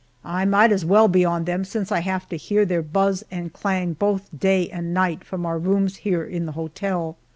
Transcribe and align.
I 0.25 0.45
might 0.45 0.71
as 0.71 0.83
well 0.83 1.07
be 1.07 1.23
on 1.23 1.43
them, 1.45 1.63
since 1.63 1.91
I 1.91 1.99
have 1.99 2.27
to 2.29 2.35
hear 2.35 2.65
their 2.65 2.81
buzz 2.81 3.23
and 3.29 3.53
clang 3.53 3.93
both 3.93 4.29
day 4.35 4.67
and 4.69 4.95
night 4.95 5.23
from 5.23 5.45
our 5.45 5.59
rooms 5.59 5.97
here 5.97 6.23
in 6.23 6.47
the 6.47 6.53
hotel. 6.53 7.17